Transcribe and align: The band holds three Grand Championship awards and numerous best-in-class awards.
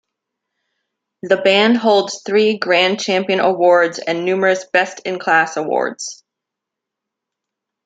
The 1.21 1.37
band 1.37 1.77
holds 1.77 2.23
three 2.25 2.57
Grand 2.57 2.99
Championship 2.99 3.45
awards 3.45 3.99
and 3.99 4.25
numerous 4.25 4.65
best-in-class 4.65 5.57
awards. 5.57 6.23